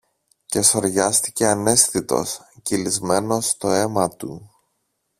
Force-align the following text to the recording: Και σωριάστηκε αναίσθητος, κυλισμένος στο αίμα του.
Και 0.45 0.61
σωριάστηκε 0.61 1.47
αναίσθητος, 1.47 2.39
κυλισμένος 2.61 3.47
στο 3.47 3.69
αίμα 3.71 4.09
του. 4.09 4.51